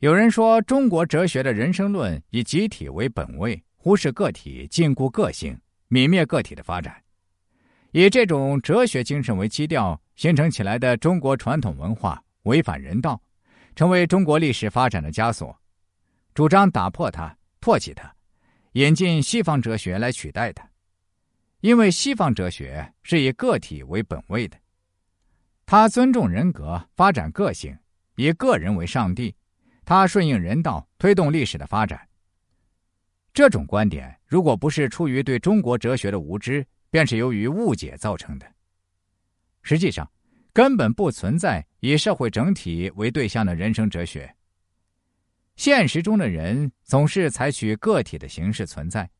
[0.00, 6.94] 有人说，中国哲学的人生论以集体为本位，忽视个体，禁锢个性，泯灭个体的发展。
[7.92, 13.22] 以这种哲学精神为基调形成起来的中国传统文化违反人道，
[13.76, 15.56] 成为中国历史发展的枷锁。
[16.34, 18.12] 主张打破它，唾弃它，
[18.72, 20.68] 引进西方哲学来取代它。
[21.60, 24.58] 因为西方哲学是以个体为本位的，
[25.64, 27.78] 他尊重人格，发展个性，
[28.16, 29.34] 以个人为上帝。
[29.84, 32.08] 他顺应人道，推动历史的发展。
[33.32, 38.46] 这种观点，如果不是出于对中国哲学的无知，便是由于误解造成的。
[39.62, 40.08] 实际上，
[40.52, 44.34] 根本不存在以社会整体为对象的人生哲学。
[45.56, 49.10] 现实中的人总是采取个体的形式存在，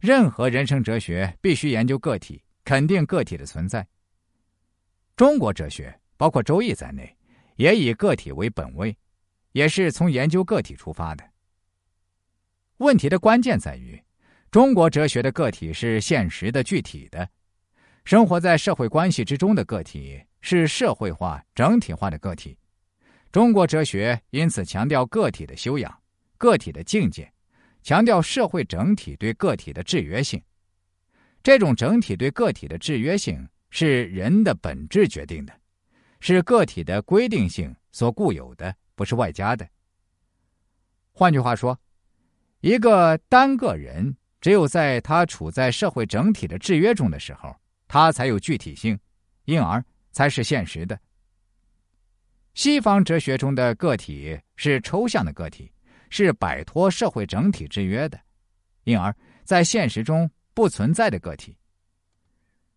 [0.00, 3.86] 任何人生哲学必须研究个体，肯定个体的存在。
[5.16, 7.16] 中国哲学，包括《周易》在内，
[7.56, 8.94] 也以个体为本位。
[9.56, 11.24] 也是从研究个体出发的。
[12.76, 13.98] 问题的关键在于，
[14.50, 17.26] 中国哲学的个体是现实的、具体的，
[18.04, 22.58] 生活在社会关系之中的个体是社会化、整体化的个体。
[23.32, 26.02] 中国哲学因此强调个体的修养、
[26.36, 27.32] 个体的境界，
[27.82, 30.38] 强调社会整体对个体的制约性。
[31.42, 35.52] 这种整体对个体的制约性是人的本质决定的，
[36.20, 38.76] 是个体的规定性所固有的。
[38.96, 39.68] 不是外加的。
[41.12, 41.78] 换句话说，
[42.60, 47.54] 一个单个人只有在他处在社会整体的制约中的时候，
[47.86, 48.98] 他才有具体性，
[49.44, 50.98] 因而才是现实的。
[52.54, 55.70] 西方哲学中的个体是抽象的个体，
[56.10, 58.18] 是摆脱社会整体制约的，
[58.84, 61.56] 因而，在现实中不存在的个体。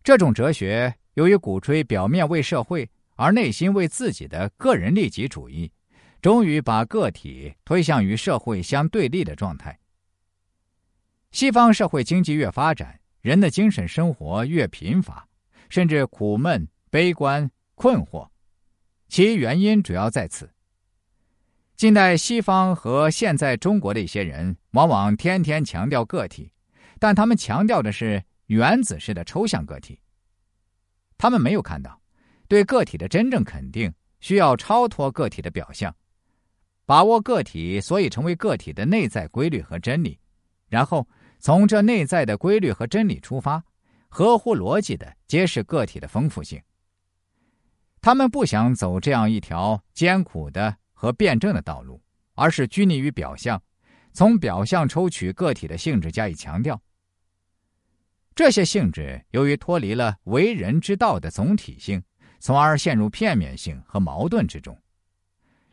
[0.04, 5.72] 这种哲学由于鼓吹表面为社会而内心为自己的个人利己主义。
[6.22, 9.80] 终于把个体推向与社会相对立的状态。
[11.32, 15.28] 西方社会经济越发展，人的精神生活越贫乏，
[15.70, 18.28] 甚至苦闷、悲观、困惑，
[19.08, 20.50] 其原因主要在此。
[21.78, 26.52] 近代西方和现在中国的一些人，往往天天强调个体，
[27.00, 30.02] 但他们强调的是原子式的抽象个体。
[31.18, 32.02] 他们没有看到，
[32.50, 35.96] 对个体的真正肯定，需要超脱个体的表象。
[36.90, 40.18] 把握个体所以成为个体的内在规律和真理，
[40.70, 41.08] 然后
[41.38, 43.64] 从这内在的规律和真理出发，
[44.08, 46.60] 合乎逻辑的揭示个体的丰富性。
[48.02, 52.02] 他们不想走这样一条艰苦的和辩证的道路，
[52.34, 53.62] 而是拘泥于表象，
[54.12, 56.82] 从表象抽取个体的性质加以强调。
[58.34, 62.02] 这些性质由于脱离了为人之道的总体性，
[62.40, 64.76] 从而陷入片面性和矛盾之中。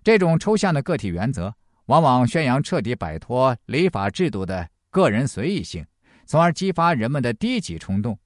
[0.06, 1.53] 这种抽象的个体原则，
[1.87, 5.84] 往往宣扬彻底摆脱礼法制度的个人随意性，
[6.27, 8.17] 从而激发人们的低级冲动。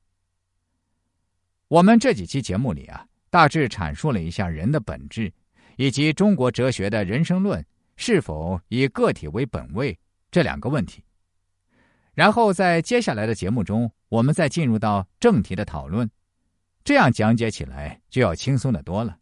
[1.69, 5.33] 我们这几期节目里啊，大致阐述了一下人的本质，
[5.77, 7.65] 以及中国哲学的人生论
[7.97, 9.99] 是否以个体为本位
[10.31, 11.03] 这两个问题。
[12.13, 16.11] 然后在接下来的节目中，我们再进入到正题的讨论，
[16.85, 19.17] 这样讲解起来就要轻松的多了。